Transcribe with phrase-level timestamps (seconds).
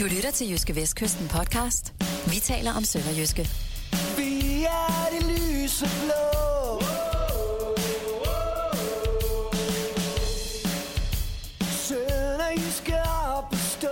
[0.00, 1.94] Du lytter til Jyske Vestkysten podcast.
[2.26, 3.42] Vi taler om Sønderjyske.
[4.16, 6.80] Vi er det lyse blå.
[11.60, 12.94] Sønderjyske
[13.36, 13.88] op at stå.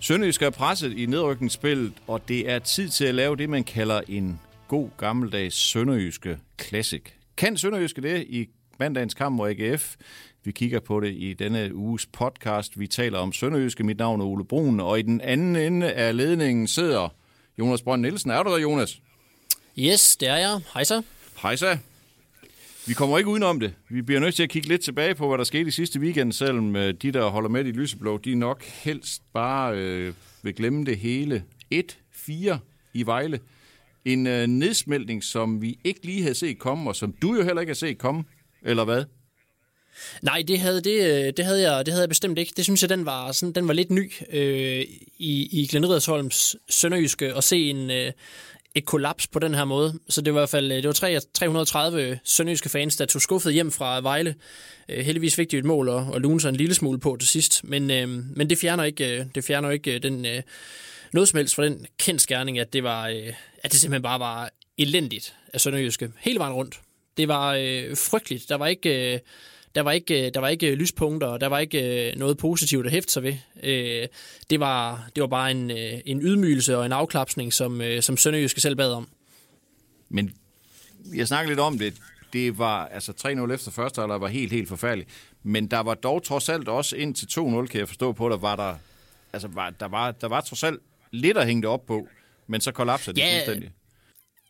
[0.00, 4.00] Sønderjysk er presset i nedrykningsspillet, og det er tid til at lave det, man kalder
[4.08, 7.02] en god gammeldags Sønderjyske Classic.
[7.36, 8.48] Kan Sønderjyske det i
[8.78, 9.96] mandagens kamp mod AGF?
[10.44, 12.80] Vi kigger på det i denne uges podcast.
[12.80, 13.84] Vi taler om Sønderjyske.
[13.84, 17.08] Mit navn er Ole Brun, og i den anden ende af ledningen sidder
[17.58, 18.30] Jonas Brønd Nielsen.
[18.30, 19.00] Er du der, Jonas?
[19.78, 20.60] Yes, det er jeg.
[20.74, 21.02] Hej så.
[21.42, 21.78] Hej så.
[22.86, 23.74] Vi kommer ikke udenom det.
[23.88, 26.32] Vi bliver nødt til at kigge lidt tilbage på, hvad der skete i sidste weekend,
[26.32, 30.84] selvom øh, de, der holder med i Lyseblå, de nok helst bare øh, vil glemme
[30.84, 31.44] det hele.
[31.74, 32.56] 1-4
[32.94, 33.40] i Vejle.
[34.04, 37.60] En øh, nedsmeltning, som vi ikke lige havde set komme, og som du jo heller
[37.60, 38.24] ikke har set komme,
[38.62, 39.04] eller hvad?
[40.22, 42.52] Nej, det havde, det, øh, det, havde jeg, det havde jeg bestemt ikke.
[42.56, 44.80] Det synes jeg, den var, sådan, den var lidt ny øh,
[45.18, 48.12] i, i Glenn Riddersholms Sønderjyske at se en, øh,
[48.74, 49.98] et kollaps på den her måde.
[50.08, 53.22] Så det var i hvert fald øh, det var 3, 330 sønderjyske fans, der tog
[53.22, 54.34] skuffet hjem fra Vejle.
[54.88, 57.28] Øh, heldigvis fik de et mål og, og lune sig en lille smule på til
[57.28, 57.64] sidst.
[57.64, 60.42] Men, øh, men det fjerner ikke, øh, det fjerner ikke øh, den, øh,
[61.12, 64.50] noget som helst fra den kendskærning, at det, var, øh, at det simpelthen bare var
[64.78, 66.10] elendigt af Sønderjyske.
[66.18, 66.80] Hele vejen rundt.
[67.16, 68.48] Det var øh, frygteligt.
[68.48, 69.14] Der var ikke...
[69.14, 69.18] Øh,
[69.74, 73.12] der var ikke, der var ikke lyspunkter, og der var ikke noget positivt at hæfte
[73.12, 73.34] sig ved.
[74.50, 75.70] Det var, det var bare en,
[76.06, 79.08] en ydmygelse og en afklapsning, som, som Sønderjyske selv bad om.
[80.08, 80.34] Men
[81.14, 81.94] jeg snakker lidt om det.
[82.32, 85.10] Det var altså 3-0 efter første halvleg var helt, helt forfærdeligt.
[85.42, 88.36] Men der var dog trods alt også ind til 2-0, kan jeg forstå på, der
[88.36, 88.74] var der,
[89.32, 92.08] altså var, der var, der var trods alt lidt at hænge det op på,
[92.46, 93.70] men så kollapser det ja, fuldstændig.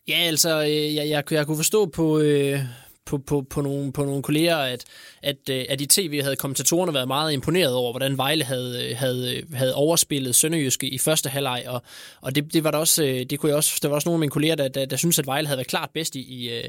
[0.09, 2.61] Ja, altså, jeg, jeg, jeg kunne forstå på, øh,
[3.07, 4.85] på, på, på, nogle, på nogle kolleger, at,
[5.23, 8.97] at, øh, at i tv havde kommentatorerne været meget imponeret over, hvordan Vejle havde, øh,
[8.97, 11.83] havde, øh, havde overspillet Sønderjyske i første halvleg, og,
[12.21, 14.21] og det, det var der også, det kunne jeg også, der var også nogle af
[14.21, 16.69] mine kolleger, der, der, der synes at Vejle havde været klart bedst i, i,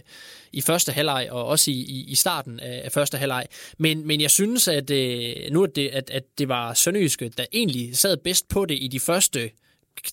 [0.54, 3.46] i første halvleg, og også i, i, i starten af, af første halvleg.
[3.78, 4.90] Men, men jeg synes, at
[5.52, 8.88] nu at det, at, at det var Sønderjyske, der egentlig sad bedst på det i
[8.88, 9.50] de første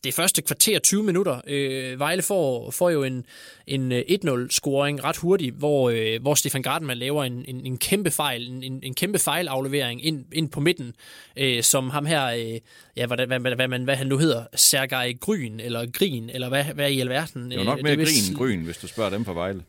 [0.04, 1.40] det første kvarter 20 minutter.
[1.46, 3.24] Øh, Vejle får, får jo en,
[3.66, 8.48] en 1-0-scoring ret hurtigt, hvor, øh, hvor Stefan Gardenman laver en, en, en kæmpe fejl,
[8.62, 10.92] en, en kæmpe fejlaflevering ind, ind på midten,
[11.36, 12.60] øh, som ham her, øh,
[12.96, 16.48] ja, hvad, hvad, hvad, hvad, man, hvad han nu hedder, Sergej Gryn, eller Grin, eller
[16.48, 17.44] hvad, hvad i alverden.
[17.44, 19.62] Det er jo nok øh, mere Grin end Gryn, hvis du spørger dem på Vejle.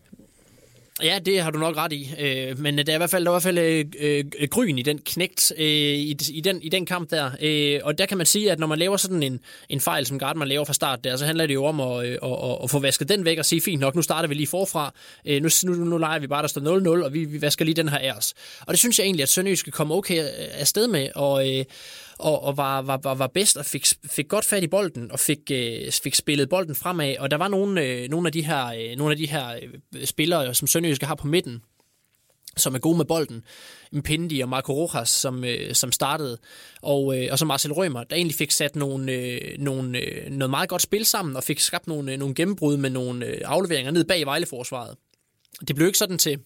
[1.03, 2.13] Ja, det har du nok ret i.
[2.19, 3.85] Øh, men der er i hvert fald, der er i hvert fald øh,
[4.39, 7.31] øh, gryn i den knægt øh, i, i, den, i den kamp der.
[7.41, 9.39] Øh, og der kan man sige, at når man laver sådan en,
[9.69, 12.17] en fejl, som Gardner laver fra start der, så handler det jo om at, øh,
[12.23, 14.47] at, at, at få vasket den væk og sige, fint nok, nu starter vi lige
[14.47, 14.93] forfra.
[15.25, 17.75] Øh, nu, nu, nu leger vi bare, der står 0-0, og vi, vi vasker lige
[17.75, 18.33] den her af os.
[18.61, 21.09] Og det synes jeg egentlig, at Sønderjysk skal komme okay øh, afsted med.
[21.15, 21.65] Og, øh,
[22.21, 25.19] og, og var, var, var, var bedst og fik, fik godt fat i bolden og
[25.19, 27.15] fik, øh, fik spillet bolden fremad.
[27.19, 29.59] Og der var nogle, øh, nogle af de her, øh, nogle af de her
[29.95, 31.61] øh, spillere, som Sønderjyske har på midten,
[32.57, 33.43] som er gode med bolden.
[33.91, 36.37] Mpindi og Marco Rojas, som, øh, som startede,
[36.81, 40.49] og, øh, og så Marcel Rømer, der egentlig fik sat nogle, øh, nogle, øh, noget
[40.49, 43.91] meget godt spil sammen, og fik skabt nogle, øh, nogle gennembrud med nogle øh, afleveringer
[43.91, 44.97] ned bag Vejleforsvaret.
[45.67, 46.39] Det blev ikke sådan til,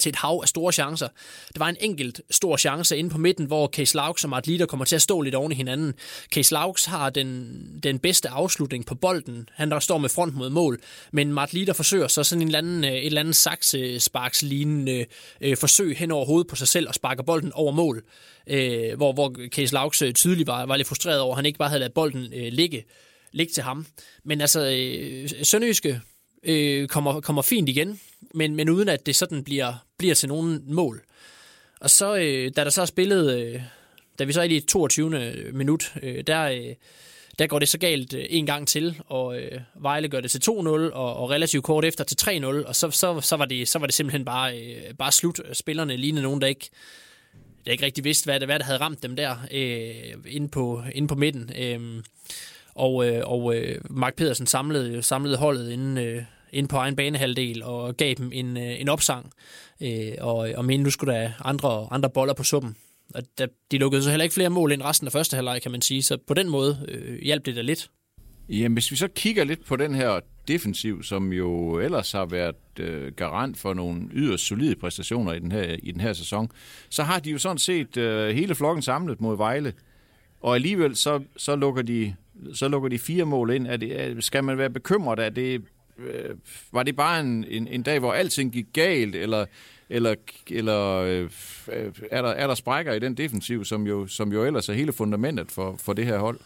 [0.00, 1.08] til et hav af store chancer.
[1.48, 4.84] Det var en enkelt stor chance inde på midten, hvor Case Laux og Martliter kommer
[4.84, 5.94] til at stå lidt oven i hinanden.
[6.34, 9.48] Case Laux har den, den bedste afslutning på bolden.
[9.54, 10.80] Han der står med front mod mål,
[11.12, 15.06] men Martliter forsøger så sådan en eller anden, øh, et eller andet saksesparkslignende
[15.40, 18.02] øh, forsøg hen over hovedet på sig selv og sparker bolden over mål.
[18.46, 21.58] Øh, hvor, hvor Case Laux øh, tydeligt var, var lidt frustreret over, at han ikke
[21.58, 22.84] bare havde ladet bolden øh, ligge,
[23.32, 23.86] ligge til ham.
[24.24, 26.00] Men altså, øh, Sønderjyske
[26.42, 28.00] øh, kommer, kommer fint igen,
[28.34, 31.02] men, men uden at det sådan bliver, bliver til nogen mål.
[31.80, 33.60] Og så, øh, da der så er spillet, øh,
[34.18, 35.20] da vi så er i det 22.
[35.20, 36.74] Øh, minut, øh, der, øh,
[37.38, 40.42] der går det så galt øh, en gang til, og øh, Vejle gør det til
[40.50, 43.78] 2-0, og, og relativt kort efter til 3-0, og så, så, så, var, det, så
[43.78, 45.40] var det simpelthen bare, øh, bare slut.
[45.52, 46.70] Spillerne lignede nogen, der ikke,
[47.66, 50.82] der ikke rigtig vidste, hvad det, hvad der havde ramt dem der øh, inde, på,
[50.94, 51.50] inde på midten.
[51.58, 52.02] Øh,
[52.74, 56.22] og, øh, og øh, Mark Pedersen samlede, samlede holdet inden, øh,
[56.52, 59.32] ind på egen banehalvdel og gav dem en, øh, en opsang.
[59.82, 62.76] Øh, og, og men nu skulle der andre, andre boller på suppen.
[63.14, 65.70] Og der, de lukkede så heller ikke flere mål end resten af første halvleg, kan
[65.70, 66.02] man sige.
[66.02, 67.90] Så på den måde øh, hjalp det da lidt.
[68.48, 72.56] Jamen, hvis vi så kigger lidt på den her defensiv, som jo ellers har været
[72.80, 76.50] øh, garant for nogle yderst solide præstationer i den her, i den her sæson,
[76.88, 79.72] så har de jo sådan set øh, hele flokken samlet mod Vejle.
[80.40, 82.14] Og alligevel så, så, lukker de,
[82.54, 83.66] så lukker de fire mål ind.
[83.66, 85.18] Er det, er, skal man være bekymret?
[85.18, 85.62] af det
[85.98, 86.36] øh,
[86.72, 89.46] var det bare en, en, en dag, hvor alting gik galt, eller
[89.88, 90.14] eller,
[90.50, 91.30] eller øh,
[92.10, 94.92] er, der, er der sprækker i den defensiv, som jo, som jo ellers er hele
[94.92, 96.40] fundamentet for, for det her hold?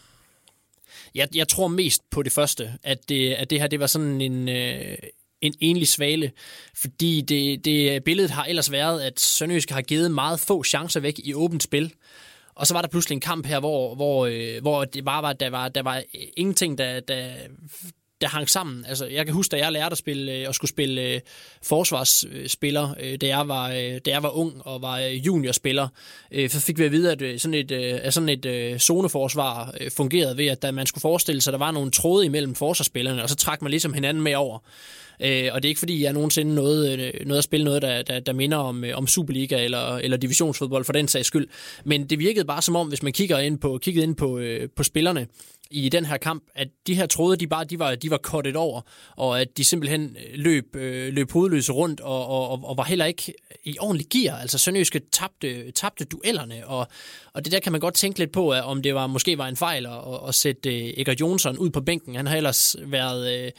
[1.15, 4.21] Jeg, jeg tror mest på det første, at det, at det her det var sådan
[4.21, 4.97] en, øh,
[5.41, 6.31] en enlig svale,
[6.75, 11.19] fordi det, det billedet har ellers været, at Sønderjysk har givet meget få chancer væk
[11.23, 11.93] i åbent spil.
[12.55, 15.33] Og så var der pludselig en kamp her, hvor, hvor, øh, hvor det bare var,
[15.33, 16.03] der var, der var
[16.37, 17.33] ingenting, der, der,
[18.21, 18.85] der hang sammen.
[18.87, 21.19] Altså, jeg kan huske, da jeg lærte at spille øh, og skulle spille øh,
[21.63, 25.87] forsvarsspiller, øh, da, jeg var, øh, da jeg var ung og var øh, juniorspiller,
[26.31, 28.79] øh, så fik vi at vide, at øh, sådan et, øh, at sådan et øh,
[28.79, 32.25] zoneforsvar øh, fungerede ved, at da man skulle forestille sig, at der var nogle tråde
[32.25, 34.59] imellem forsvarsspillerne, og så trak man ligesom hinanden med over.
[35.21, 38.01] Øh, og det er ikke fordi, jeg nogensinde nåede, noget nåede at spille noget, der,
[38.01, 41.47] der, der minder om, øh, om Superliga eller, eller divisionsfodbold for den sags skyld.
[41.85, 44.69] Men det virkede bare som om, hvis man kigger ind på, kiggede ind på, øh,
[44.75, 45.27] på spillerne,
[45.71, 48.55] i den her kamp, at de her troede, de bare de var, de var kottet
[48.55, 48.81] over,
[49.15, 53.05] og at de simpelthen øh, løb, øh, løb hovedløse rundt, og, og, og var heller
[53.05, 53.33] ikke
[53.63, 54.37] i ordentlig gear.
[54.37, 56.87] Altså Sønderjyske tabte, tabte duellerne, og,
[57.33, 59.47] og det der kan man godt tænke lidt på, at om det var måske var
[59.47, 62.15] en fejl at, at sætte øh, Egger Jonsson ud på bænken.
[62.15, 63.45] Han har ellers været...
[63.45, 63.51] Øh,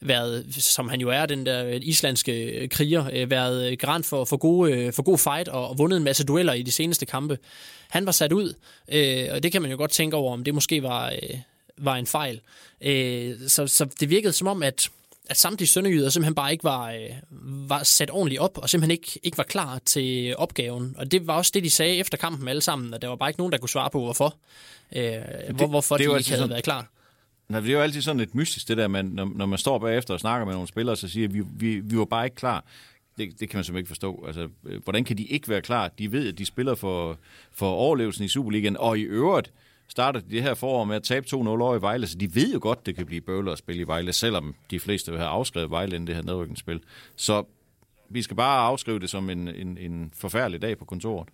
[0.00, 4.36] været, som han jo er, den der øh, islandske øh, kriger, været garant for, for,
[4.36, 7.38] gode, for god fight og, og vundet en masse dueller i de seneste kampe.
[7.88, 8.54] Han var sat ud,
[8.92, 11.38] øh, og det kan man jo godt tænke over, om det måske var, øh,
[11.78, 12.40] var en fejl.
[12.80, 14.90] Øh, så, så det virkede som om, at,
[15.28, 17.10] at samtlige sønderjyder simpelthen bare ikke var, øh,
[17.68, 20.94] var sat ordentligt op, og simpelthen ikke, ikke var klar til opgaven.
[20.98, 23.30] Og det var også det, de sagde efter kampen alle sammen, at der var bare
[23.30, 24.36] ikke nogen, der kunne svare på, hvorfor.
[24.96, 26.90] Øh, det, hvorfor det de ikke havde sådan, været klar.
[27.48, 29.78] Nej, det er jo altid sådan lidt mystisk, det der, man, når, når man står
[29.78, 32.64] bagefter og snakker med nogle spillere, så siger, vi, vi, vi var bare ikke klar.
[33.18, 34.24] Det, det kan man simpelthen ikke forstå.
[34.26, 35.88] Altså, øh, hvordan kan de ikke være klar?
[35.98, 37.18] De ved, at de spiller for,
[37.52, 39.52] for overlevelsen i Superligaen, og i øvrigt,
[39.88, 42.52] starter de det her forår med at tabe 2-0 over i Vejle, så de ved
[42.52, 45.30] jo godt, det kan blive bøvlet at spille i Vejle, selvom de fleste vil have
[45.30, 46.80] afskrevet Vejle inden det her nedrykningsspil.
[47.16, 47.44] Så
[48.08, 51.28] vi skal bare afskrive det som en, en, en forfærdelig dag på kontoret.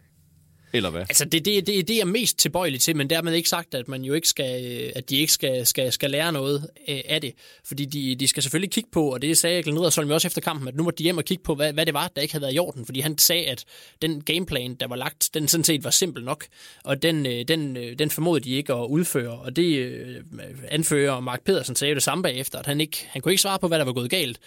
[0.72, 1.00] Eller hvad?
[1.00, 4.02] Altså, det, det, det, det er mest tilbøjelig til, men dermed ikke sagt, at man
[4.02, 7.32] jo ikke skal, øh, at de ikke skal, skal, skal lære noget øh, af det.
[7.64, 10.68] Fordi de, de skal selvfølgelig kigge på, og det sagde Glenn Riddersholm også efter kampen,
[10.68, 12.42] at nu må de hjem og kigge på, hvad, hvad det var, der ikke havde
[12.42, 12.86] været i orden.
[12.86, 13.64] Fordi han sagde, at
[14.02, 16.44] den gameplan, der var lagt, den sådan set var simpel nok,
[16.84, 19.38] og den, øh, den, den formodede de ikke at udføre.
[19.38, 20.22] Og det
[20.68, 23.68] anfører Mark Pedersen sagde det samme bagefter, at han, ikke, han kunne ikke svare på,
[23.68, 24.38] hvad der var gået galt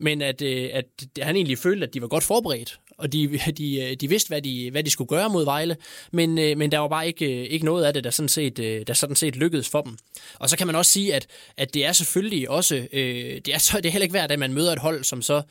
[0.00, 0.86] men at, at
[1.18, 4.42] han egentlig følte, at de var godt forberedt, og de, de, øh, de vidste, hvad
[4.42, 5.76] de, hvad de skulle gøre mod Vejle,
[6.12, 8.56] men, øh, men der var bare ikke, øh, ikke noget af det, der sådan, set,
[8.86, 9.96] der sådan set lykkedes for dem.
[10.34, 11.26] Og så kan man også sige, at,
[11.56, 14.38] at det er selvfølgelig også, øh, det, er så, det er heller ikke værd, at
[14.38, 15.42] man møder et hold, som så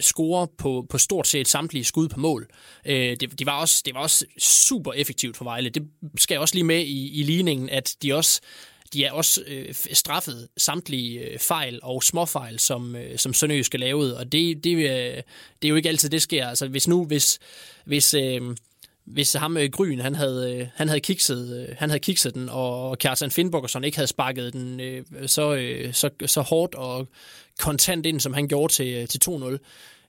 [0.00, 2.48] scorer på, på stort set samtlige skud på mål.
[2.86, 5.70] Øh, det, de var også, det var også super effektivt for Vejle.
[5.70, 5.82] Det
[6.18, 8.40] skal jeg også lige med i, i ligningen, at de også
[8.92, 13.80] de er også øh, straffet samtlige øh, fejl og småfejl, som, øh, som Sønderjysk skal
[13.80, 15.22] lavet, og det, det, øh,
[15.62, 16.46] det er jo ikke altid, det sker.
[16.46, 17.38] Altså hvis nu, hvis,
[17.84, 18.56] hvis, øh,
[19.04, 22.48] hvis ham øh, Gryn, han havde, øh, han havde kikset, øh, han havde kikset den,
[22.48, 27.08] og Kjartan Finnborgersson ikke havde sparket den øh, så, øh, så, så hårdt og
[27.58, 29.58] kontant ind, som han gjorde til, øh, til 2-0,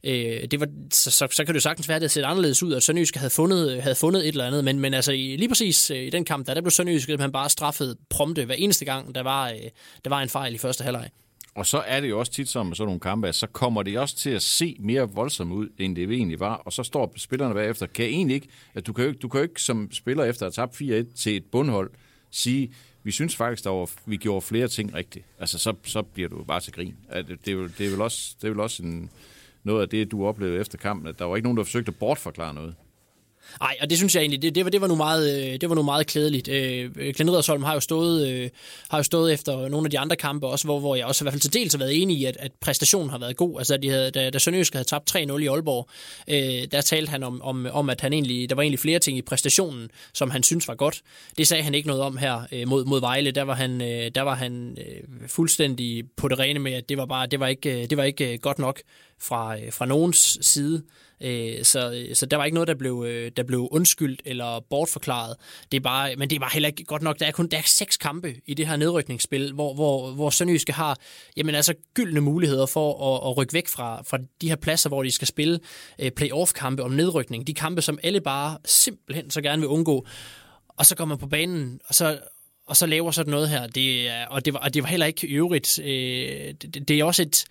[0.03, 2.63] Øh, det var, så, så, så kan det jo sagtens være, at det set anderledes
[2.63, 5.49] ud, at Sønderjysk havde fundet, havde fundet et eller andet, men, men altså i, lige
[5.49, 8.85] præcis øh, i den kamp, der, der blev Sønderjysk han bare straffet prompte hver eneste
[8.85, 9.55] gang, der var, øh,
[10.03, 11.09] der var en fejl i første halvleg.
[11.55, 13.83] Og så er det jo også tit som med sådan nogle kampe, at så kommer
[13.83, 16.55] det også til at se mere voldsomt ud, end det egentlig var.
[16.55, 17.85] Og så står spillerne bagefter.
[17.85, 20.23] Kan jeg egentlig ikke, at du kan jo ikke, du kan jo ikke som spiller
[20.23, 21.91] efter at have tabt 4-1 til et bundhold,
[22.31, 25.25] sige, vi synes faktisk, at vi gjorde flere ting rigtigt.
[25.39, 26.95] Altså, så, så bliver du bare til grin.
[27.13, 29.09] Det, det, vel, det, er vel også, det er vel også en,
[29.63, 31.95] noget af det, du oplevede efter kampen, at der var ikke nogen, der forsøgte at
[31.95, 32.75] bortforklare noget.
[33.59, 35.69] Nej, og det synes jeg egentlig, det, det, var, det var nu meget, øh, det
[35.69, 36.47] var nu meget klædeligt.
[36.47, 38.49] Øh, øh Glenn Riddersholm har jo, stået, øh,
[38.89, 41.25] har jo stået efter nogle af de andre kampe også, hvor, hvor jeg også i
[41.25, 43.59] hvert fald til dels har været enig i, at, at præstationen har været god.
[43.59, 45.89] Altså, de havde, da, da Sønderjysk havde tabt 3-0 i Aalborg,
[46.27, 49.17] øh, der talte han om, om, om, at han egentlig, der var egentlig flere ting
[49.17, 51.01] i præstationen, som han synes var godt.
[51.37, 53.31] Det sagde han ikke noget om her øh, mod, mod Vejle.
[53.31, 56.97] Der var han, øh, der var han øh, fuldstændig på det rene med, at det
[56.97, 58.81] var, bare, det var, ikke, øh, det var ikke godt nok
[59.21, 60.83] fra, øh, fra nogens side.
[61.21, 65.35] Øh, så, så der var ikke noget, der blev, øh, der blev undskyldt eller bortforklaret.
[65.71, 67.19] Det er bare, men det er bare heller ikke godt nok.
[67.19, 70.73] Der er kun der er seks kampe i det her nedrykningsspil, hvor, hvor, hvor Sønderjyske
[70.73, 70.97] har
[71.37, 75.03] jamen altså, gyldne muligheder for at, at rykke væk fra, fra de her pladser, hvor
[75.03, 75.59] de skal spille
[75.99, 77.47] øh, playoff-kampe om nedrykning.
[77.47, 80.05] De kampe, som alle bare simpelthen så gerne vil undgå.
[80.67, 82.19] Og så kommer man på banen, og så,
[82.67, 83.67] og så laver sådan noget her.
[83.67, 85.79] Det, og, det var, og det var heller ikke i øvrigt.
[85.79, 87.45] Øh, det, det er også et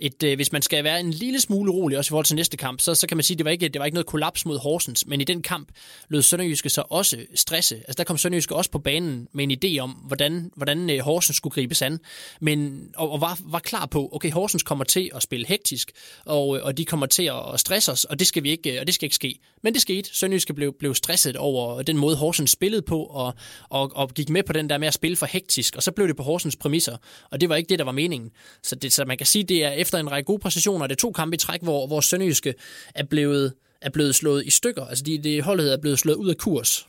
[0.00, 2.56] et, øh, hvis man skal være en lille smule rolig, også i forhold til næste
[2.56, 4.46] kamp, så, så kan man sige, at det var, ikke, det var ikke noget kollaps
[4.46, 5.68] mod Horsens, men i den kamp
[6.08, 7.76] lød Sønderjyske så også stresse.
[7.76, 11.36] Altså der kom Sønderjyske også på banen med en idé om, hvordan, hvordan øh, Horsens
[11.36, 11.98] skulle gribes an,
[12.40, 15.90] men, og, og var, var klar på, okay, Horsens kommer til at spille hektisk,
[16.24, 18.80] og, øh, og de kommer til at stresse os, og det skal vi ikke, øh,
[18.80, 19.38] og det skal ikke ske.
[19.62, 20.10] Men det skete.
[20.12, 23.34] Sønderjyske blev, blev stresset over den måde, Horsens spillede på, og,
[23.68, 26.08] og, og gik med på den der med at spille for hektisk, og så blev
[26.08, 26.96] det på Horsens præmisser,
[27.30, 28.30] og det var ikke det, der var meningen.
[28.62, 30.96] Så, det, så man kan sige, det er efter en række gode præstationer, det er
[30.96, 32.54] to kampe i træk, hvor, hvor Sønderjyske
[32.94, 34.84] er blevet, er blevet slået i stykker.
[34.84, 36.86] Altså de, det holdet er blevet slået ud af kurs.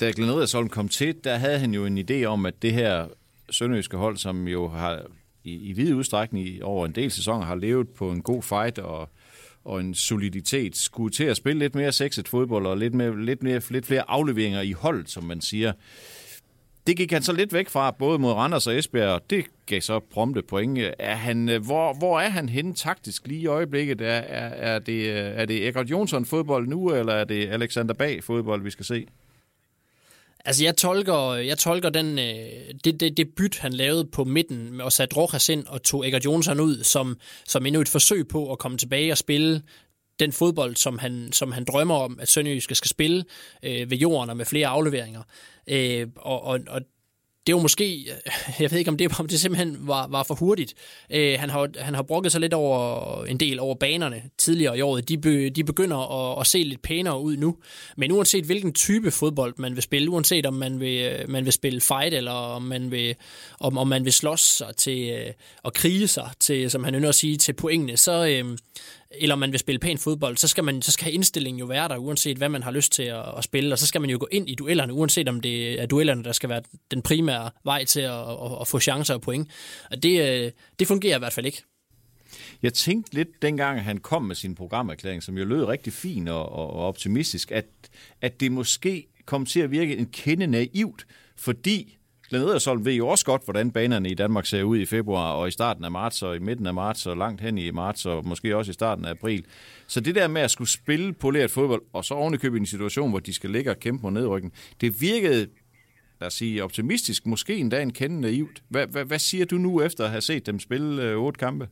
[0.00, 3.06] Da Glenn Riddersholm kom til, der havde han jo en idé om, at det her
[3.50, 5.02] sønderjyske hold, som jo har
[5.44, 9.08] i, i vid udstrækning over en del sæsoner har levet på en god fight og,
[9.64, 13.42] og en soliditet, skulle til at spille lidt mere sexet fodbold og lidt, mere, lidt,
[13.42, 15.72] mere, lidt flere afleveringer i hold, som man siger.
[16.86, 20.00] Det gik han så lidt væk fra, både mod Randers og Esbjerg, det gav så
[20.10, 20.78] prompte point.
[20.98, 24.00] Er han, øh, hvor, hvor er han henne taktisk lige i øjeblikket?
[24.00, 27.94] Er, er, er det, øh, er det Egert Jonsson fodbold nu, eller er det Alexander
[27.94, 29.06] Bag fodbold, vi skal se?
[30.44, 34.80] Altså, jeg tolker, jeg tolker den, øh, det, det, det byt, han lavede på midten,
[34.80, 38.52] og satte Rojas ind og tog Egert Jonsson ud, som, som endnu et forsøg på
[38.52, 39.62] at komme tilbage og spille
[40.20, 43.24] den fodbold, som han, som han drømmer om, at Sønderjyske skal spille
[43.62, 45.22] øh, ved jorden og med flere afleveringer.
[45.66, 46.82] Øh, og, og, og
[47.46, 48.06] det var måske,
[48.60, 50.74] jeg ved ikke om det, om det simpelthen var, var for hurtigt.
[51.10, 54.80] Øh, han, har, han har brokket sig lidt over en del over banerne tidligere i
[54.80, 55.08] året.
[55.08, 57.56] De, be, de begynder at, at se lidt pænere ud nu.
[57.96, 61.80] Men uanset hvilken type fodbold man vil spille, uanset om man vil, man vil spille
[61.80, 63.14] fight, eller om man vil,
[63.60, 65.32] om, om man vil slås sig til øh,
[65.64, 68.58] at krige sig til, som han ynder at sige, til pointene, så, øh,
[69.14, 71.88] eller om man vil spille pæn fodbold, så skal, man, så skal indstillingen jo være
[71.88, 74.16] der, uanset hvad man har lyst til at, at spille, og så skal man jo
[74.20, 77.84] gå ind i duellerne, uanset om det er duellerne, der skal være den primære vej
[77.84, 79.50] til at, at, at få chancer og point.
[79.90, 81.62] Og det, øh, det fungerer i hvert fald ikke.
[82.62, 86.52] Jeg tænkte lidt, dengang han kom med sin programerklæring, som jo lød rigtig fin og,
[86.52, 87.66] og optimistisk, at,
[88.20, 91.98] at det måske kom til at virke en kende naivt, fordi
[92.32, 95.48] Glenn Edersholm ved jo også godt, hvordan banerne i Danmark ser ud i februar og
[95.48, 98.26] i starten af marts og i midten af marts og langt hen i marts og
[98.26, 99.44] måske også i starten af april.
[99.86, 103.10] Så det der med at skulle spille poleret fodbold og så ovenikøbe i en situation,
[103.10, 105.46] hvor de skal ligge og kæmpe på nedryggen, det virkede
[106.20, 108.62] lad os sige, optimistisk, måske endda en kende naivt.
[108.68, 111.68] Hvad, hvad, hvad siger du nu efter at have set dem spille øh, otte kampe?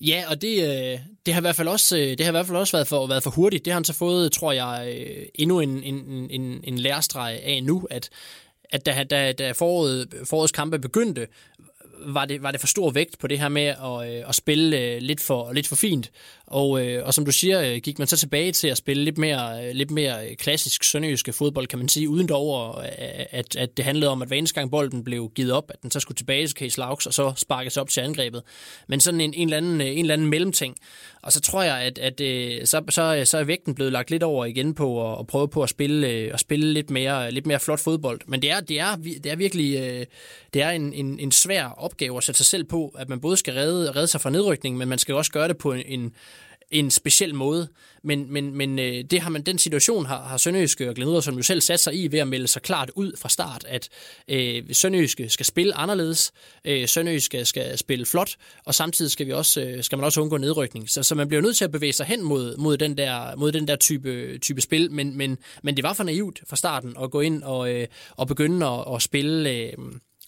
[0.00, 2.46] Ja, og det, øh, det har i hvert fald også, øh, det har i hvert
[2.46, 3.64] fald også været, for, været for hurtigt.
[3.64, 7.62] Det har han så fået, tror jeg, øh, endnu en, en, en, en lærestreg af
[7.62, 8.10] nu, at,
[8.72, 11.26] at da, da, da foråret, forårets kampe begyndte,
[12.06, 14.78] var det, var det for stor vægt på det her med at, øh, at spille
[14.78, 16.10] øh, lidt for, lidt for fint.
[16.52, 19.18] Og, øh, og som du siger, øh, gik man så tilbage til at spille lidt
[19.18, 22.84] mere, øh, lidt mere øh, klassisk sønderjyske fodbold, kan man sige, uden dog,
[23.30, 25.90] at, at det handlede om, at hver eneste gang bolden blev givet op, at den
[25.90, 28.42] så skulle tilbage til Case Laux, og så sparkes op til angrebet.
[28.88, 30.76] Men sådan en, en, eller anden, en eller anden mellemting.
[31.22, 32.18] Og så tror jeg, at, at
[32.68, 35.62] så, så, så er vægten blevet lagt lidt over igen på at, at prøve på
[35.62, 38.20] at spille, at spille lidt, mere, lidt mere flot fodbold.
[38.26, 40.06] Men det er, det er, det er virkelig
[40.54, 43.36] det er en, en, en svær opgave at sætte sig selv på, at man både
[43.36, 46.14] skal redde, redde sig fra nedrykning, men man skal også gøre det på en, en
[46.90, 47.68] speciel måde.
[48.04, 51.36] Men, men, men øh, det har man, den situation har, har Sønderjyske og Glenn som
[51.36, 53.88] jo selv sat sig i ved at melde sig klart ud fra start, at
[54.28, 56.32] øh, Sønderjyske skal spille anderledes,
[56.64, 60.36] øh, Sønderjyske skal spille flot, og samtidig skal, vi også, øh, skal man også undgå
[60.36, 60.90] nedrykning.
[60.90, 63.52] Så, så man bliver nødt til at bevæge sig hen mod, mod den der, mod
[63.52, 67.10] den der type, type spil, men, men, men det var for naivt fra starten at
[67.10, 69.50] gå ind og, øh, og begynde at, at spille...
[69.50, 69.72] Øh,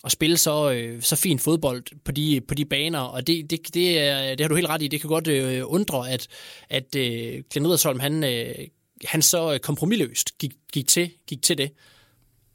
[0.04, 3.74] at spille så, øh, så fin fodbold på de, på de baner, og det, det,
[3.74, 4.88] det, er, det har du helt ret i.
[4.88, 6.26] Det kan godt øh, undre, at,
[6.70, 8.54] at øh, Glenn Edersholm, han, øh,
[9.04, 11.70] han så øh, kompromilløst gik, gik, til, gik til det.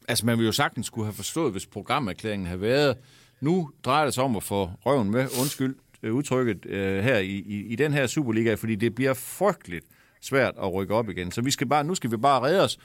[0.08, 2.98] Altså, man ville jo sagtens skulle have forstået, hvis programerklæringen havde været,
[3.42, 7.44] nu drejer det sig om at få røven med, undskyld øh, udtrykket, øh, her i,
[7.46, 9.86] i, i den her Superliga, fordi det bliver frygteligt
[10.22, 11.32] svært at rykke op igen.
[11.32, 12.78] Så vi skal bare, nu skal vi bare redde os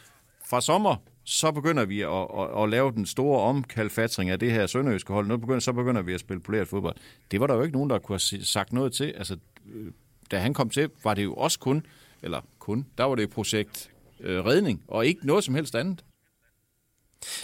[0.47, 4.66] fra sommer så begynder vi at, at, at lave den store omkalfatring af det her
[4.66, 5.26] sønderjyske hold.
[5.26, 6.97] Nu begynder, så begynder vi at spille poleret fodbold.
[7.31, 9.04] Det var der jo ikke nogen, der kunne have sagt noget til.
[9.16, 9.37] Altså,
[9.75, 9.93] øh,
[10.31, 11.87] da han kom til, var det jo også kun,
[12.23, 13.90] eller kun, der var det projekt
[14.21, 16.04] øh, redning, og ikke noget som helst andet.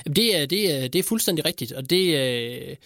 [0.07, 2.17] Det er, det er, det er fuldstændig rigtigt, og det,
[2.71, 2.77] øh,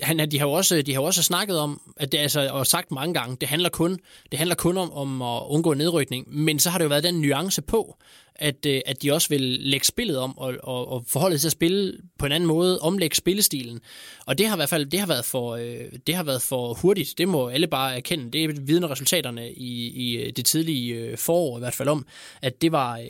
[0.00, 2.90] han, de har jo også, de har også snakket om, at det altså, og sagt
[2.90, 3.98] mange gange, det handler kun,
[4.30, 7.20] det handler kun om, om at undgå nedrykning, men så har det jo været den
[7.20, 7.96] nuance på,
[8.34, 11.48] at, øh, at de også vil lægge spillet om og, og, og forholde sig til
[11.48, 13.80] at spille på en anden måde, omlægge spillestilen.
[14.26, 16.74] Og det har i hvert fald det har været for, øh, det har været for
[16.74, 17.18] hurtigt.
[17.18, 18.24] Det må alle bare erkende.
[18.24, 22.06] Det vidner vidne resultaterne i, i øh, det tidlige forår i hvert fald om,
[22.42, 23.00] at det var,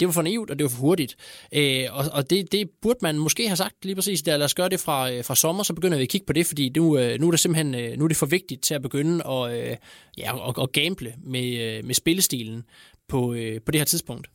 [0.00, 1.16] det var for naivt, og det var for hurtigt.
[1.54, 4.54] Øh, og og det, det burde man måske have sagt lige præcis, der, lad os
[4.54, 6.98] gøre det fra, øh, fra sommer, så begynder vi at kigge på det, fordi nu,
[6.98, 9.70] øh, nu er det simpelthen øh, nu er det for vigtigt til at begynde at,
[9.70, 9.76] øh,
[10.18, 12.62] ja, at, at gamble med, øh, med spillestilen
[13.08, 14.30] på, øh, på det her tidspunkt.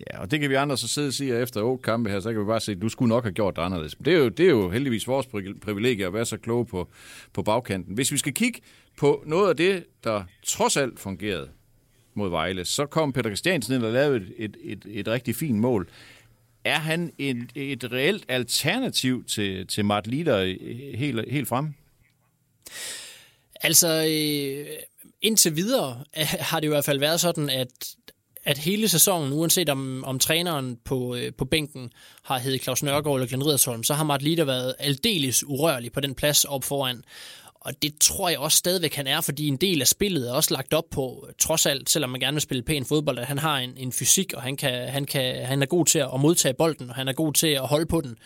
[0.00, 2.20] Ja, og det kan vi andre så sidde og sige, at efter otte kampe her,
[2.20, 3.98] så kan vi bare se, at du skulle nok have gjort det anderledes.
[3.98, 5.26] Men det er jo, det er jo heldigvis vores
[5.62, 6.88] privilegie at være så kloge på,
[7.32, 7.94] på bagkanten.
[7.94, 8.60] Hvis vi skal kigge
[8.98, 11.48] på noget af det, der trods alt fungerede
[12.16, 15.58] mod Vejle, så kom Peter Christiansen ind og lavede et, et, et, et rigtig fint
[15.58, 15.88] mål.
[16.64, 20.54] Er han et, et reelt alternativ til, til Mart Lider
[20.96, 21.74] helt, helt frem?
[23.60, 24.66] Altså, øh,
[25.22, 27.96] indtil videre øh, har det i hvert fald været sådan, at
[28.44, 31.92] at hele sæsonen, uanset om, om træneren på, øh, på bænken
[32.22, 36.00] har heddet Claus Nørgaard eller Glenn Ridersholm, så har Mart Lider været aldeles urørlig på
[36.00, 37.02] den plads op foran.
[37.64, 40.54] Og det tror jeg også stadigvæk, han er, fordi en del af spillet er også
[40.54, 43.38] lagt op på, øh, trods alt, selvom man gerne vil spille pæn fodbold, at han
[43.38, 46.54] har en, en fysik, og han, kan, han, kan, han er god til at modtage
[46.54, 48.16] bolden, og han er god til at holde på den.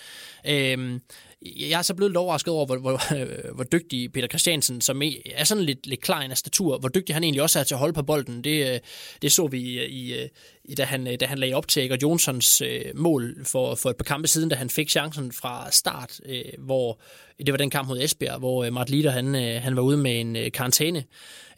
[0.47, 1.01] Øhm,
[1.43, 3.15] jeg er så blevet overrasket over, hvor, hvor,
[3.57, 7.15] hvor dygtig Peter Christiansen, som e- er sådan lidt, lidt klar af statur, hvor dygtig
[7.15, 8.45] han egentlig også er til at holde på bolden.
[8.45, 8.81] Det, øh,
[9.23, 10.29] det så vi øh, i, øh,
[10.65, 13.97] i, da, han, da han lagde op til Eger Jonsons øh, mål for, for et
[13.97, 17.01] par kampe siden, da han fik chancen fra start, øh, hvor
[17.39, 20.21] det var den kamp mod Esbjerg, hvor øh, Mart han, øh, han var ude med
[20.21, 21.05] en øh, karantæne.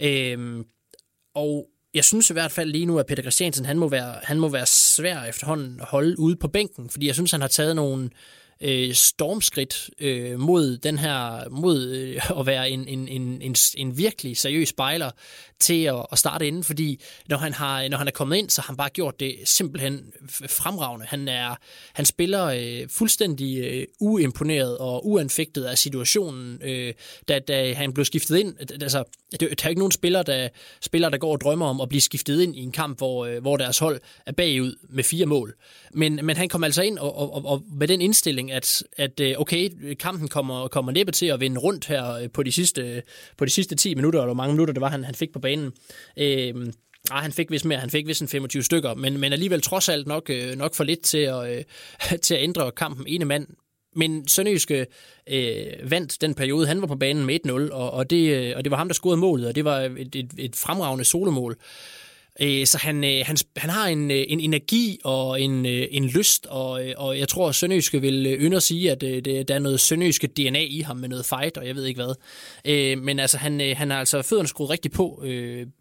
[0.00, 0.64] Øh,
[1.34, 4.40] og jeg synes i hvert fald lige nu, at Peter Christiansen, han må være, han
[4.40, 7.76] må være svær efterhånden at holde ude på bænken, fordi jeg synes, han har taget
[7.76, 8.10] nogle, øh,
[8.60, 13.98] Øh, stormskridt øh, mod den her mod øh, at være en, en, en, en, en
[13.98, 15.10] virkelig seriøs spejler
[15.60, 18.60] til at, at starte inden, fordi når han, har, når han er kommet ind, så
[18.60, 20.12] har han bare gjort det simpelthen
[20.48, 21.06] fremragende.
[21.06, 21.54] Han, er,
[21.92, 26.94] han spiller øh, fuldstændig øh, uimponeret og uanfægtet af situationen, øh,
[27.28, 28.54] da, da han blev skiftet ind.
[28.82, 30.48] Altså, det, der er ikke nogen spiller der,
[30.80, 33.40] spiller, der går og drømmer om at blive skiftet ind i en kamp, hvor, øh,
[33.40, 35.54] hvor deres hold er bagud med fire mål.
[35.92, 39.34] Men, men han kom altså ind og, og, og med den indstilling, at, at øh,
[39.38, 43.02] okay, kampen kommer, kommer næppe til at vinde rundt her øh, på de sidste,
[43.38, 45.38] på de sidste 10 minutter, eller hvor mange minutter det var, han, han fik på
[45.38, 45.72] banen.
[46.16, 46.72] Øh,
[47.10, 49.88] Ah, han fik vist mere, han fik vist en 25 stykker, men, men alligevel trods
[49.88, 51.64] alt nok, øh, nok for lidt til at, øh,
[52.22, 53.46] til at ændre kampen ene mand.
[53.96, 54.86] Men Sønderjyske
[55.26, 58.64] øh, vandt den periode, han var på banen med 1-0, og, og, det, øh, og
[58.64, 61.52] det var ham, der scorede målet, og det var et, et, et fremragende solomål.
[61.52, 61.64] Øh,
[62.40, 66.46] Øh, så han, øh, han, han har en, øh, en energi og en, en lyst,
[66.46, 69.80] og, og jeg tror, at Sønderjyske vil ynde at sige, at det, der er noget
[69.80, 72.96] Sønderjyske DNA i ham med noget fight, og jeg ved ikke hvad.
[72.96, 75.24] Men altså, han, han har altså fødderne skruet rigtig på,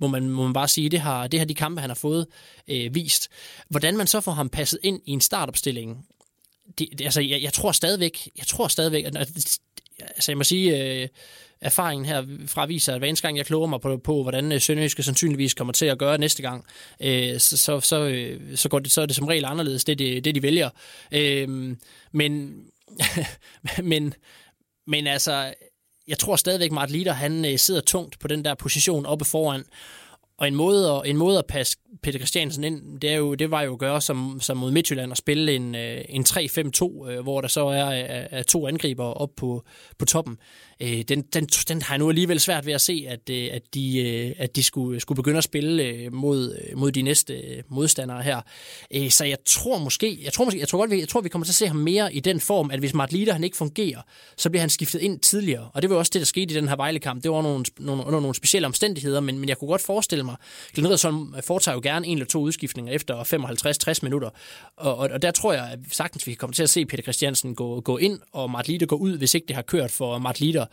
[0.02, 0.90] må man, må man bare sige.
[0.90, 2.28] Det har, det har de kampe, han har fået,
[2.92, 3.28] vist.
[3.70, 5.98] Hvordan man så får ham passet ind i en startopstilling,
[6.80, 9.06] det, det, altså, jeg, jeg tror stadigvæk, jeg tror stadigvæk,
[10.02, 11.08] altså jeg må sige, øh,
[11.62, 14.62] erfaringen her fra viser, at hver eneste gang jeg kloger mig på, på hvordan øh,
[14.62, 16.66] Sønderjyske sandsynligvis kommer til at gøre næste gang,
[17.02, 20.00] øh, så, så, så, øh, så, går det, så er det som regel anderledes, det,
[20.00, 20.70] det, det de vælger.
[21.12, 21.76] Øh,
[22.12, 22.56] men,
[23.84, 24.14] men,
[24.88, 25.54] men altså,
[26.08, 29.64] jeg tror stadigvæk, Mart Litter, han sidder tungt på den der position oppe foran,
[30.40, 33.52] og en måde, at, en måde at passe Peter Christiansen ind, det, er jo, det
[33.52, 37.20] var jo at gøre som, som mod Midtjylland og spille en, øh, en 3-5-2, øh,
[37.20, 37.84] hvor der så er,
[38.32, 39.64] er to angriber op på,
[39.98, 40.38] på toppen
[40.82, 43.74] øh, den, den, den har jeg nu alligevel svært ved at se, at, øh, at,
[43.74, 47.34] de, øh, at de skulle, skulle begynde at spille øh, mod, øh, mod de næste
[47.34, 48.42] øh, modstandere her.
[48.96, 51.46] Øh, så jeg tror måske, jeg tror måske, jeg tror godt, jeg tror, vi kommer
[51.46, 54.02] til at se ham mere i den form, at hvis Mart Lider, han ikke fungerer,
[54.38, 55.70] så bliver han skiftet ind tidligere.
[55.74, 57.24] Og det var også det, der skete i den her Vejle-kamp.
[57.24, 60.36] Det var nogle, nogle, under nogle specielle omstændigheder, men, men jeg kunne godt forestille mig,
[60.74, 63.24] Glenn Riddersholm foretager jo gerne en eller to udskiftninger efter
[63.94, 64.30] 55-60 minutter.
[64.78, 67.56] Og, og, og, der tror jeg at sagtens, vi kommer til at se Peter Christiansen
[67.56, 70.40] gå, gå ind, og Mart Lider gå ud, hvis ikke det har kørt for Mart
[70.40, 70.66] Lider.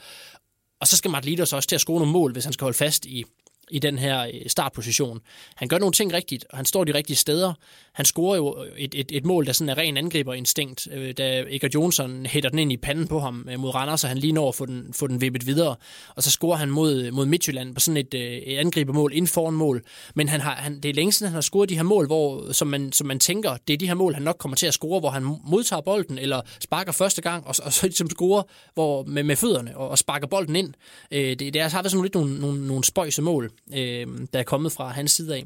[0.81, 3.05] Og så skal Mart også til at score nogle mål, hvis han skal holde fast
[3.05, 3.25] i,
[3.71, 5.21] i den her øh, startposition.
[5.55, 7.55] Han gør nogle ting rigtigt, og han står de rigtige steder.
[7.97, 11.69] Han scorer jo et, et, et mål, der sådan er ren angriberinstinkt, øh, da Edgar
[11.75, 14.49] Jonsson hætter den ind i panden på ham øh, mod Randers, så han lige når
[14.49, 15.77] at få den, få den vippet videre.
[16.17, 19.55] Og så scorer han mod, mod Midtjylland på sådan et, øh, et angribermål inden foran
[19.55, 19.83] mål.
[20.15, 22.53] Men han har, han, det er længe siden, han har scoret de her mål, hvor,
[22.53, 24.75] som, man, som man tænker, det er de her mål, han nok kommer til at
[24.75, 28.43] score, hvor han modtager bolden, eller sparker første gang, og, og så ligesom scorer
[28.75, 30.75] hvor, med, med fødderne, og, og sparker bolden ind.
[31.11, 33.51] Øh, det, det har været sådan lidt nogle, nogle, nogle spøjse mål.
[33.75, 35.45] Øh, der er kommet fra hans side af.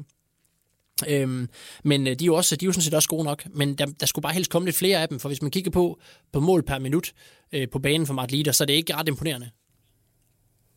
[1.07, 1.49] Øhm,
[1.83, 3.75] men øh, de er, jo også, de er jo sådan set også gode nok, men
[3.75, 5.99] der, der skulle bare helst komme lidt flere af dem, for hvis man kigger på,
[6.33, 7.13] på mål per minut
[7.51, 9.49] øh, på banen for Mart Lider, så er det ikke ret imponerende.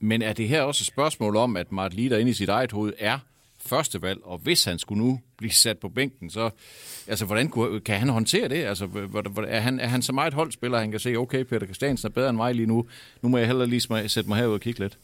[0.01, 2.73] Men er det her også et spørgsmål om, at Mart Lider inde i sit eget
[2.73, 3.19] hoved er
[3.67, 6.51] førstevalg, og hvis han skulle nu blive sat på bænken, så
[7.07, 8.65] altså, hvordan kan han håndtere det?
[8.65, 8.85] Altså,
[9.49, 12.11] er, han, er han så meget holdspiller, at han kan se, okay, Peter Christiansen er
[12.11, 12.87] bedre end mig lige nu,
[13.23, 14.99] nu må jeg heller lige sætte mig herud og kigge lidt?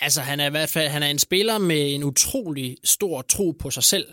[0.00, 3.50] Altså, han er i hvert fald han er en spiller med en utrolig stor tro
[3.50, 4.06] på sig selv.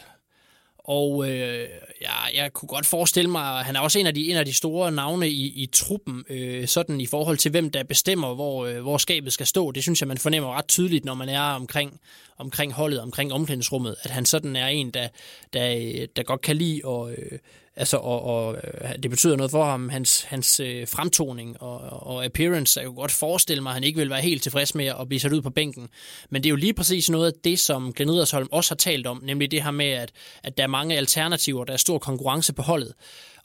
[0.87, 1.67] Og øh,
[2.01, 4.45] ja, jeg kunne godt forestille mig, at han er også en af de, en af
[4.45, 8.65] de store navne i, i truppen, øh, sådan i forhold til hvem der bestemmer, hvor,
[8.65, 9.71] øh, hvor skabet skal stå.
[9.71, 11.99] Det synes jeg, man fornemmer ret tydeligt, når man er omkring,
[12.37, 15.07] omkring holdet, omkring omklædningsrummet, at han sådan er en, der,
[15.53, 17.39] der, øh, der godt kan lide at, øh,
[17.77, 22.25] Altså, og, og øh, det betyder noget for ham, hans, hans øh, fremtoning og, og
[22.25, 22.79] appearance.
[22.79, 25.19] Jeg kunne godt forestille mig, at han ikke vil være helt tilfreds med at blive
[25.19, 25.89] sat ud på bænken.
[26.29, 29.07] Men det er jo lige præcis noget af det, som Glenn Edersholm også har talt
[29.07, 30.11] om, nemlig det her med, at,
[30.43, 32.93] at der er mange alternativer, der er stor konkurrence på holdet.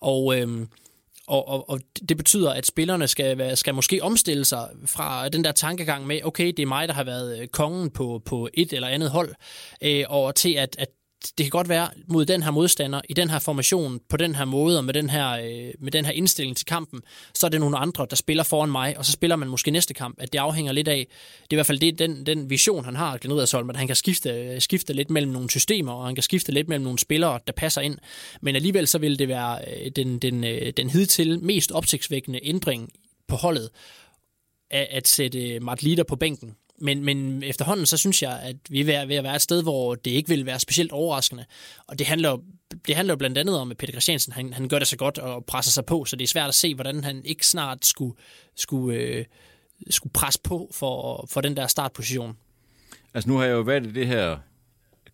[0.01, 0.38] Og...
[0.38, 0.66] Øh,
[1.27, 5.53] og, og, og det betyder, at spillerne skal, skal måske omstille sig fra den der
[5.53, 8.88] tankegang med, okay, det er mig, der har været øh, kongen på, på et eller
[8.88, 9.35] andet hold,
[9.83, 10.88] øh, og til at, at
[11.20, 14.44] det kan godt være mod den her modstander, i den her formation, på den her
[14.44, 17.00] måde og med den her, øh, med den her indstilling til kampen,
[17.35, 19.94] så er det nogle andre, der spiller foran mig, og så spiller man måske næste
[19.94, 21.06] kamp, at det afhænger lidt af,
[21.42, 23.87] det er i hvert fald det, den, den vision, han har, Glenn Riddersholm, at han
[23.87, 27.40] kan skifte, skifte lidt mellem nogle systemer, og han kan skifte lidt mellem nogle spillere,
[27.46, 27.98] der passer ind,
[28.40, 32.92] men alligevel så vil det være øh, den, den, øh, den hidtil mest opsigtsvækkende ændring
[33.28, 33.70] på holdet,
[34.70, 38.81] at, at sætte Mart Lider på bænken men, men efterhånden, så synes jeg, at vi
[38.81, 41.45] er ved at, være et sted, hvor det ikke vil være specielt overraskende.
[41.87, 42.43] Og det handler jo,
[42.87, 45.19] det handler jo blandt andet om, at Peter Christiansen, han, han gør det så godt
[45.19, 48.14] og presser sig på, så det er svært at se, hvordan han ikke snart skulle,
[48.57, 49.25] skulle, øh,
[49.90, 52.37] skulle presse på for, for den der startposition.
[53.14, 54.38] Altså nu har jeg jo været i det her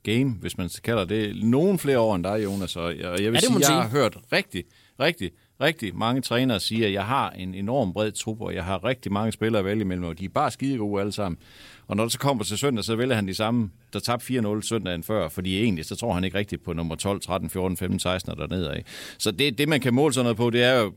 [0.03, 3.33] game, hvis man kalder det, nogen flere år end dig, Jonas, og jeg, jeg vil
[3.33, 4.65] ja, sige, jeg har hørt rigtig,
[5.01, 8.85] rigtig rigtig mange trænere siger, at jeg har en enorm bred trup, og jeg har
[8.85, 11.39] rigtig mange spillere at vælge imellem, og de er bare skide gode alle sammen.
[11.87, 14.63] Og når det så kommer til søndag, så vælger han de samme, der tabte 4-0
[14.63, 17.99] søndagen før, fordi egentlig, så tror han ikke rigtigt på nummer 12, 13, 14, 15,
[17.99, 18.85] 16 og dernede af.
[19.19, 20.93] Så det, det, man kan måle sådan noget på, det er jo,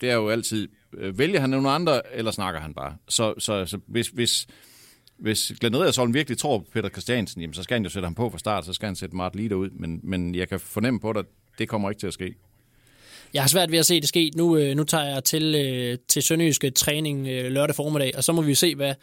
[0.00, 2.96] det er jo altid, øh, vælger han nogle andre, eller snakker han bare?
[3.08, 4.46] Så, så, så hvis, hvis,
[5.18, 8.14] hvis Glenn Riddersholm virkelig tror på Peter Christiansen, jamen, så skal han jo sætte ham
[8.14, 11.00] på fra start, så skal han sætte Mart Lider ud, men, men jeg kan fornemme
[11.00, 11.26] på dig, at
[11.58, 12.34] det kommer ikke til at ske.
[13.34, 14.30] Jeg har svært ved at se det ske.
[14.34, 18.32] Nu, øh, nu tager jeg til, øh, til Sønderjyske træning øh, lørdag formiddag, og så
[18.32, 18.94] må vi se, hvad,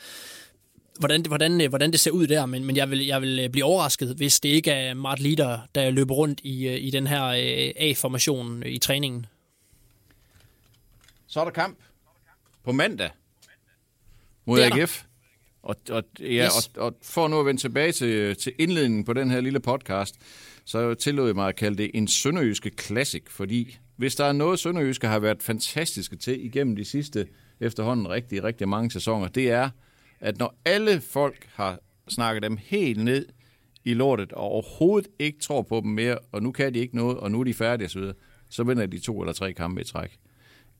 [0.99, 4.15] hvordan, hvordan, hvordan det ser ud der, men, men jeg, vil, jeg vil blive overrasket,
[4.15, 7.21] hvis det ikke er Mart Lider, der løber rundt i, i den her
[7.75, 9.25] A-formation i træningen.
[11.27, 11.77] Så er der kamp
[12.63, 13.09] på mandag
[14.45, 15.03] mod AGF.
[15.63, 16.67] Og, og, ja, yes.
[16.75, 20.15] og, og for nu at vende tilbage til, til indledningen på den her lille podcast,
[20.65, 24.59] så tillod jeg mig at kalde det en sønderjyske classic, fordi hvis der er noget,
[24.59, 27.27] Sønderjyske har været fantastiske til igennem de sidste
[27.59, 29.69] efterhånden rigtig, rigtig mange sæsoner, det er,
[30.19, 33.25] at når alle folk har snakket dem helt ned
[33.85, 37.17] i lortet, og overhovedet ikke tror på dem mere, og nu kan de ikke noget,
[37.17, 38.03] og nu er de færdige osv.,
[38.49, 40.19] så vinder de to eller tre kampe i træk.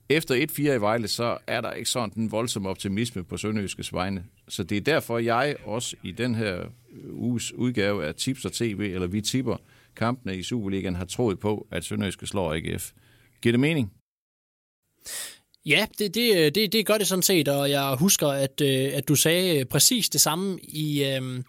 [0.10, 4.26] Efter 1-4 i Vejle, så er der ikke sådan en voldsom optimisme på Sønderjyskes vegne.
[4.48, 6.66] Så det er derfor, jeg også i den her
[7.10, 9.58] uges udgave af Tips og TV, eller Vi Tipper,
[9.96, 12.92] kampene i Superligaen, har troet på, at Sønderjyske slår AGF.
[13.42, 13.92] Giver det mening?
[15.66, 19.08] Ja, det, det, det, det gør det sådan set, og jeg husker, at, øh, at
[19.08, 21.04] du sagde præcis det samme i...
[21.04, 21.44] Øh,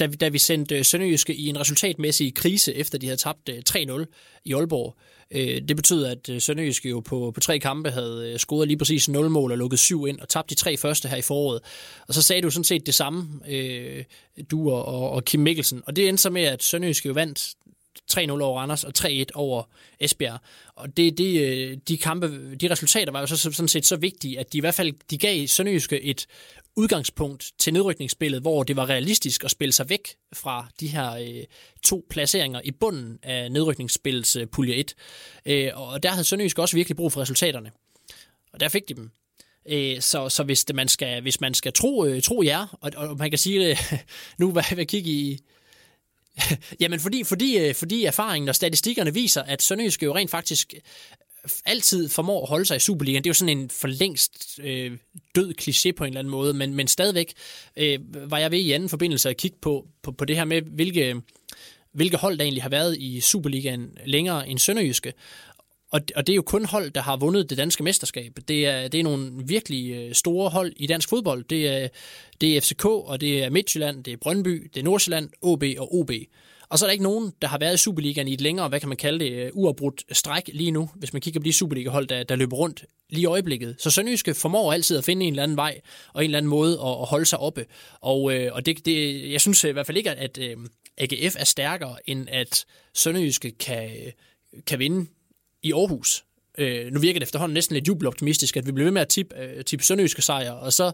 [0.00, 4.04] da, da vi sendte Sønderjyske i en resultatmæssig krise, efter de havde tabt øh, 3-0
[4.44, 4.96] i Aalborg.
[5.30, 9.30] Øh, det betød, at Sønderjyske jo på, på tre kampe havde scoret lige præcis 0
[9.30, 11.60] mål og lukket syv ind, og tabt de tre første her i foråret.
[12.08, 13.40] Og så sagde du sådan set det samme,
[14.50, 15.82] du og, og Kim Mikkelsen.
[15.86, 17.54] Og det endte så med, at Sønderjyske jo vandt
[18.12, 19.62] 3-0 over Randers og 3-1 over
[20.00, 20.38] Esbjerg.
[20.74, 24.38] Og det, det, øh, de, kampe, de resultater var jo så, sådan set så vigtige,
[24.38, 26.26] at de i hvert fald de gav Sønderjyske et
[26.76, 31.44] udgangspunkt til nedrykningsspillet, hvor det var realistisk at spille sig væk fra de her øh,
[31.82, 34.94] to placeringer i bunden af nedrykningsspillets øh, pulje 1.
[35.46, 37.70] Øh, og der havde Sønderjysk også virkelig brug for resultaterne.
[38.52, 39.10] Og der fik de dem.
[39.68, 42.90] Øh, så, så hvis, det, man skal, hvis man skal tro, øh, tro jer, og,
[42.96, 43.78] og man kan sige det,
[44.38, 45.38] nu hvad jeg kigge i,
[46.80, 50.80] Jamen fordi, fordi, øh, fordi erfaringen og statistikkerne viser, at Sønderjysk jo rent faktisk øh,
[51.64, 53.24] altid formår at holde sig i Superligaen.
[53.24, 54.92] Det er jo sådan en forlængst øh,
[55.34, 57.32] død kliché på en eller anden måde, men, men stadigvæk
[57.76, 57.98] øh,
[58.30, 61.16] var jeg ved i anden forbindelse at kigge på, på, på det her med, hvilke,
[61.92, 65.12] hvilke hold der egentlig har været i Superligaen længere end Sønderjyske.
[65.92, 68.38] Og, og det er jo kun hold, der har vundet det danske mesterskab.
[68.48, 71.44] Det er, det er nogle virkelig øh, store hold i dansk fodbold.
[71.44, 71.88] Det er,
[72.40, 75.94] det er FCK, og det er Midtjylland, det er Brøndby, det er Nordsjælland, OB og
[75.94, 76.10] OB.
[76.68, 78.80] Og så er der ikke nogen, der har været i Superligaen i et længere, hvad
[78.80, 82.06] kan man kalde det, øh, uafbrudt stræk lige nu, hvis man kigger på de Superliga-hold,
[82.06, 83.76] der, der løber rundt lige i øjeblikket.
[83.78, 85.80] Så Sønderjyske formår altid at finde en eller anden vej
[86.12, 87.66] og en eller anden måde at, at holde sig oppe.
[88.00, 90.58] Og, øh, og det, det, jeg synes øh, i hvert fald ikke, at, at
[90.98, 93.90] AGF er stærkere, end at Sønderjyske kan,
[94.66, 95.06] kan vinde
[95.62, 96.24] i Aarhus.
[96.58, 99.36] Øh, nu virker det efterhånden næsten lidt jubeloptimistisk, at vi bliver ved med at tippe,
[99.38, 100.92] øh, tip sønderjyske sejre, og så,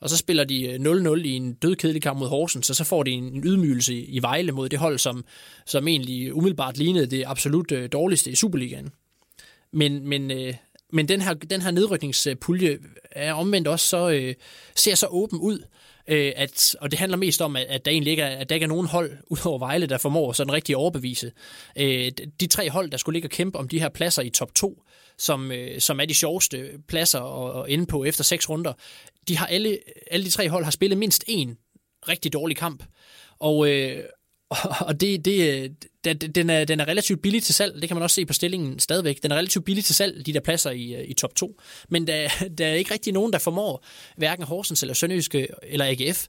[0.00, 3.02] og så spiller de øh, 0-0 i en dødkedelig kamp mod Horsens, og så får
[3.02, 5.24] de en, en ydmygelse i, i Vejle mod det hold, som,
[5.66, 8.90] som egentlig umiddelbart lignede det absolut øh, dårligste i Superligaen.
[9.72, 10.54] Men, men, øh,
[10.92, 12.78] men den her, den her nedrykningspulje
[13.10, 14.34] er omvendt også så, øh,
[14.74, 15.62] ser så åben ud,
[16.08, 18.54] øh, at, og det handler mest om, at, at der egentlig ikke er, at der
[18.54, 21.32] ikke er nogen hold ud over Vejle, der formår sådan rigtig overbevise.
[21.78, 24.54] Øh, de tre hold, der skulle ligge og kæmpe om de her pladser i top
[24.54, 24.82] 2,
[25.18, 28.72] som, øh, som er de sjoveste pladser at, at ende på efter seks runder,
[29.28, 29.78] de har alle,
[30.10, 31.58] alle de tre hold har spillet mindst en
[32.08, 32.84] rigtig dårlig kamp.
[33.38, 34.04] Og, øh,
[34.88, 35.70] og det, det, øh,
[36.04, 38.32] det, den, er, den er relativt billig til salg, det kan man også se på
[38.32, 39.22] stillingen stadigvæk.
[39.22, 41.60] Den er relativt billig til salg, de der pladser i, øh, i top 2.
[41.88, 42.28] Men der,
[42.58, 43.84] der er ikke rigtig nogen, der formår,
[44.16, 46.26] hverken Horsens eller Sønderjyske øh, eller AGF,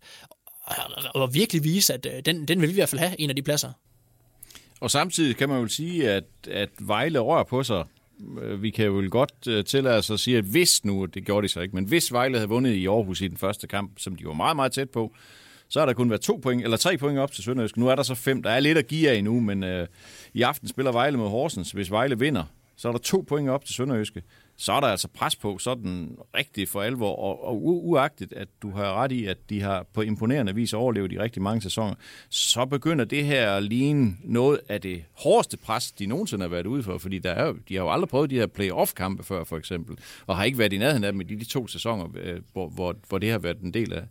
[1.16, 3.42] at virkelig vise, at den, den vil vi i hvert fald have, en af de
[3.42, 3.72] pladser.
[4.80, 7.84] Og samtidig kan man jo sige, at, at Vejle rører på sig.
[8.58, 11.60] Vi kan jo godt tillade os at sige, at hvis nu, det gjorde de så
[11.62, 14.34] ikke, men hvis Vejle havde vundet i Aarhus i den første kamp, som de var
[14.34, 15.14] meget, meget tæt på,
[15.70, 17.78] så har der kun været to point, eller tre point op til Sønderjysk.
[17.78, 18.44] Nu er der så fem.
[18.44, 19.88] Der er lidt at give af endnu, men øh,
[20.34, 21.72] i aften spiller Vejle mod Horsens.
[21.72, 22.44] Hvis Vejle vinder,
[22.76, 24.24] så er der to point op til Sønderjyske.
[24.60, 27.16] Så er der altså pres på, sådan rigtig for alvor.
[27.16, 31.12] Og, og uagtet, at du har ret i, at de har på imponerende vis overlevet
[31.12, 31.96] i rigtig mange sæsoner,
[32.30, 36.66] så begynder det her at ligne noget af det hårdeste pres, de nogensinde har været
[36.66, 36.98] ude for.
[36.98, 39.98] Fordi der er, de har jo aldrig prøvet de her play-off-kampe før, for eksempel.
[40.28, 42.70] Og har ikke været i nærheden af dem i de, de to sæsoner, øh, hvor,
[42.70, 44.04] hvor, hvor det har været en del af,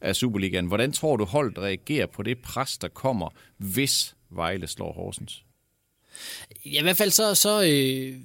[0.00, 0.66] af Superligaen.
[0.66, 5.44] Hvordan tror du, holdet reagerer på det pres, der kommer, hvis Vejle slår Horsens?
[6.66, 8.20] Ja, i hvert fald så, så øh,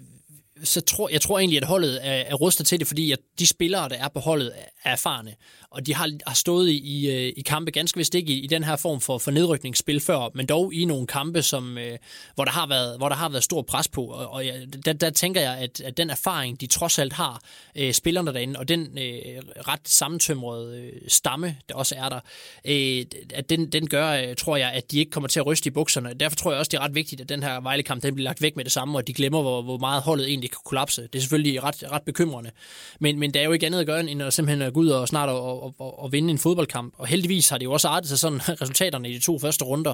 [0.64, 3.48] så tror, jeg tror egentlig, at holdet er, er rustet til det, fordi at de
[3.48, 4.52] spillere, der er på holdet,
[4.84, 5.36] er erfarne.
[5.70, 8.64] Og de har, har stået i, øh, i kampe, ganske vist ikke i, i den
[8.64, 11.98] her form for, for nedrykningsspil før, men dog i nogle kampe, som, øh,
[12.36, 14.06] hvor, der har været, hvor der har været stor pres på.
[14.06, 17.42] Og, og ja, der, der tænker jeg, at, at den erfaring, de trods alt har,
[17.76, 22.20] øh, spillerne derinde, og den øh, ret sammentømrede øh, stamme, der også er der,
[22.66, 25.68] øh, at den, den gør, øh, tror jeg, at de ikke kommer til at ryste
[25.68, 26.14] i bukserne.
[26.14, 28.42] Derfor tror jeg også, det er ret vigtigt, at den her Vejlekamp den bliver lagt
[28.42, 31.02] væk med det samme, og de glemmer, hvor, hvor meget holdet egentlig kan kollapse.
[31.02, 32.52] Det er selvfølgelig ret, ret bekymrende.
[33.00, 35.08] Men, men der er jo ikke andet at gøre, end at simpelthen gå ud og
[35.08, 36.94] snart og, og, og, og vinde en fodboldkamp.
[36.98, 39.94] Og heldigvis har det jo også artet sig sådan resultaterne i de to første runder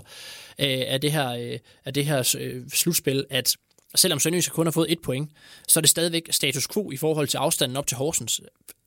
[0.59, 3.55] øh, af det her, øh, af det her øh, slutspil, at
[3.95, 5.31] selvom Sønderjysk kun har fået et point,
[5.67, 8.41] så er det stadigvæk status quo i forhold til afstanden op til Horsens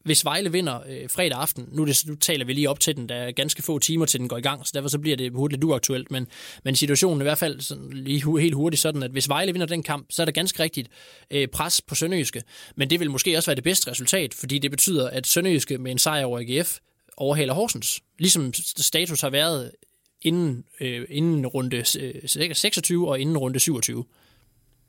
[0.06, 3.08] hvis Vejle vinder øh, fredag aften, nu, det, nu taler vi lige op til den,
[3.08, 5.32] der er ganske få timer til den går i gang, så derfor så bliver det
[5.32, 6.26] hurtigt lidt uaktuelt, men,
[6.64, 9.66] men situationen er i hvert fald sådan, lige helt hurtigt sådan, at hvis Vejle vinder
[9.66, 10.88] den kamp, så er der ganske rigtigt
[11.30, 12.42] øh, pres på Sønderjyske,
[12.76, 15.90] men det vil måske også være det bedste resultat, fordi det betyder, at Sønderjyske med
[15.90, 16.78] en sejr over AGF
[17.16, 19.70] overhaler Horsens, ligesom status har været
[20.22, 24.04] inden, øh, inden runde øh, 26 og inden runde 27.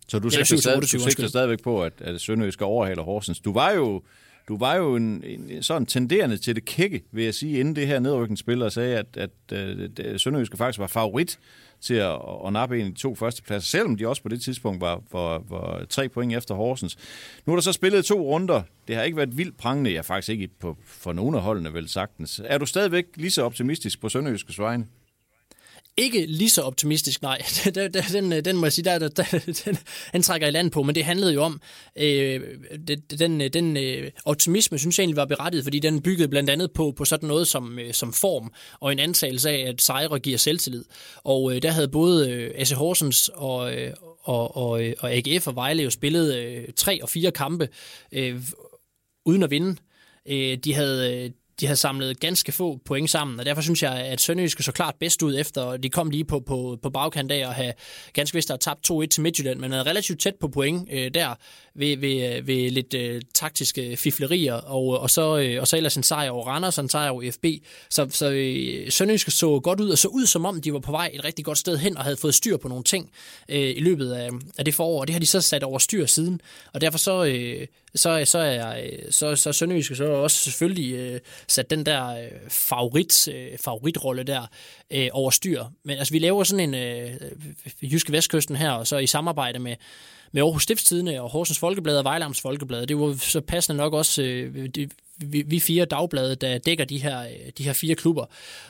[0.08, 3.40] Så du sigter stadig, stadigvæk på, at, at Sønderjyske overhaler Horsens.
[3.40, 4.04] Du var jo
[4.48, 7.88] du var jo en, en, sådan tenderende til det kække, vil jeg sige, inden det
[7.88, 11.40] her nedrykningsspil, og sagde, at, at, øh, at, at Sønderjyske faktisk var favorit
[11.82, 14.82] til at, at nappe en af de to førstepladser, selvom de også på det tidspunkt
[14.82, 16.98] var, var, var tre point efter Horsens.
[17.46, 18.62] Nu er der så spillet to runder.
[18.88, 19.94] Det har ikke været vildt prangende.
[19.94, 22.42] Jeg faktisk ikke på, for nogen af holdene vel sagtens.
[22.46, 24.86] Er du stadigvæk lige så optimistisk på Sønderjyskes vegne?
[25.98, 27.42] Ikke lige så optimistisk, nej.
[27.76, 29.78] den, den, den må jeg sige, der, der, den,
[30.14, 31.62] den trækker i land på, men det handlede jo om,
[31.96, 32.42] øh,
[33.20, 36.72] den, øh, den øh, optimisme synes jeg egentlig var berettiget, fordi den byggede blandt andet
[36.72, 40.38] på, på sådan noget som, øh, som form, og en antagelse af, at sejre giver
[40.38, 40.86] selvtillid.
[41.24, 45.48] Og øh, der havde både øh, AC Horsens og, øh, og, og, øh, og AGF
[45.48, 47.70] og Vejle jo spillet øh, tre og fire kampe
[48.12, 48.42] øh,
[49.26, 49.76] uden at vinde.
[50.28, 51.32] Øh, de havde...
[51.60, 54.96] De havde samlet ganske få point sammen, og derfor synes jeg, at Sønderjyske så klart
[55.00, 57.74] bedst ud efter, de kom lige på, på, på bagkant af at have
[58.14, 61.36] ganske vist at tabt 2-1 til Midtjylland, men er relativt tæt på point øh, der
[61.76, 65.78] ved, ved, øh, ved lidt øh, taktiske fiflerier, og, øh, og, så, øh, og så
[65.78, 67.46] ellers en sejr over Randers og en sejr over FB.
[67.90, 70.92] Så, så øh, Sønderjyske så godt ud, og så ud som om, de var på
[70.92, 73.12] vej et rigtig godt sted hen, og havde fået styr på nogle ting
[73.50, 76.06] øh, i løbet af, af det forår, og det har de så sat over styr
[76.06, 76.42] siden,
[76.74, 81.20] og derfor så, øh, så, så er øh, så, så Sønderjyske så også selvfølgelig øh,
[81.50, 84.48] sat den der øh, favorit, øh, favoritrolle der
[84.92, 85.64] øh, over styr.
[85.84, 87.14] Men altså, vi laver sådan en øh,
[87.82, 89.76] Jyske Vestkysten her, og så i samarbejde med
[90.32, 92.88] med Aarhus Stiftstidende og Horsens Folkeblad og Vejlams Folkeblad.
[92.88, 96.98] Det var så passende nok også øh, de, vi, vi fire dagblade, der dækker de
[96.98, 98.26] her, øh, de her fire klubber.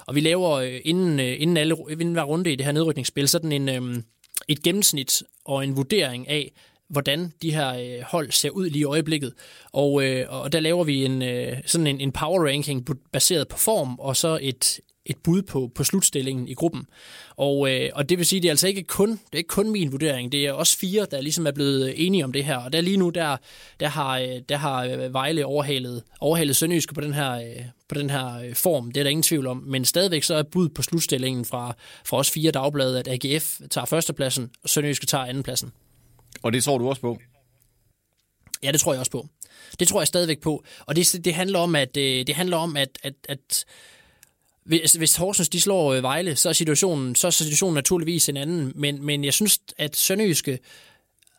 [0.06, 3.28] Og vi laver øh, inden, øh, inden, alle, inden hver runde i det her nedrykningsspil
[3.28, 4.04] sådan en, øh,
[4.48, 6.52] et gennemsnit og en vurdering af,
[6.90, 9.34] hvordan de her øh, hold ser ud lige i øjeblikket.
[9.72, 13.58] Og, øh, og der laver vi en, øh, sådan en, en power ranking baseret på
[13.58, 16.86] form, og så et et bud på, på slutstillingen i gruppen.
[17.38, 19.72] Og, øh, og det vil sige, det er altså ikke kun, det er ikke kun
[19.72, 22.58] min vurdering, det er også fire, der ligesom er blevet enige om det her.
[22.58, 23.38] Og der lige nu, der,
[23.80, 27.96] der har, øh, der har øh, Vejle overhalet, overhalet Sønderjyske på den her, øh, på
[27.96, 28.92] den her form.
[28.92, 29.58] Det er der ingen tvivl om.
[29.58, 33.86] Men stadigvæk så er bud på slutstillingen fra, fra os fire dagblade, at AGF tager
[33.86, 35.72] førstepladsen, og Sønderjyske tager andenpladsen.
[36.44, 37.18] Og det tror du også på?
[38.64, 39.28] Ja, det tror jeg også på.
[39.80, 40.64] Det tror jeg stadigvæk på.
[40.86, 43.66] Og det, det handler om, at, øh, det handler om, at, at, at
[44.64, 48.38] hvis, hvis Horsens de slår øh, Vejle, så er situationen, så er situationen naturligvis en
[48.38, 48.72] anden.
[48.76, 50.60] Men, men jeg synes, at Sønderjyske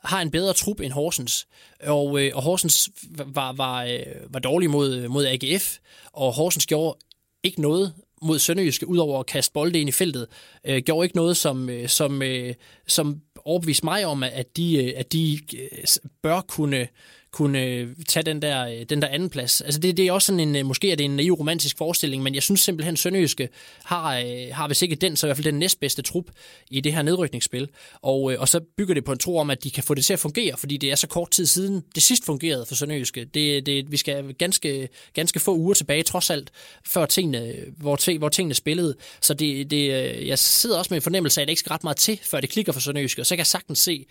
[0.04, 1.46] har en bedre trup end Horsens.
[1.82, 2.90] Og, øh, og Horsens
[3.26, 5.78] var, var, øh, var dårlig mod, mod AGF,
[6.12, 6.98] og Horsens gjorde
[7.42, 10.26] ikke noget mod Sønderjyske, udover at kaste bolde ind i feltet,
[10.66, 12.54] øh, gjorde ikke noget, som, øh, som, øh,
[12.86, 15.84] som overbeviste mig om, at de, øh, at de øh,
[16.22, 16.88] bør kunne
[17.32, 19.60] kunne øh, tage den der, øh, den der anden plads.
[19.60, 22.22] Altså det, det er også sådan en, øh, måske er det en naiv romantisk forestilling,
[22.22, 23.48] men jeg synes simpelthen, at Sønderjyske
[23.84, 26.24] har, øh, har hvis ikke den, så i hvert fald den næstbedste trup
[26.70, 27.68] i det her nedrykningsspil.
[28.02, 30.04] Og, øh, og så bygger det på en tro om, at de kan få det
[30.04, 33.24] til at fungere, fordi det er så kort tid siden, det sidst fungerede for Sønderjyske.
[33.24, 36.50] Det, det, vi skal ganske, ganske få uger tilbage, trods alt,
[36.86, 38.94] før tingene, hvor, hvor tingene spillede.
[39.20, 41.70] Så det, det, øh, jeg sidder også med en fornemmelse af, at det ikke skal
[41.70, 44.06] ret meget til, før det klikker for Sønderjyske, og så kan jeg sagtens se,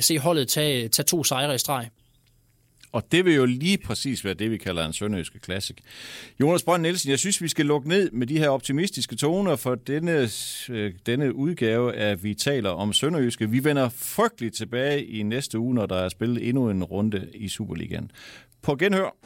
[0.00, 1.88] se holdet tage, tage to sejre i streg.
[2.92, 5.80] Og det vil jo lige præcis være det, vi kalder en sønderjyske klassik.
[6.40, 9.74] Jonas Brønd Nielsen, jeg synes, vi skal lukke ned med de her optimistiske toner for
[9.74, 10.28] denne,
[10.68, 13.50] øh, denne udgave af Vi taler om sønderjyske.
[13.50, 17.48] Vi vender frygteligt tilbage i næste uge, når der er spillet endnu en runde i
[17.48, 18.10] Superligaen.
[18.62, 19.16] På genhør.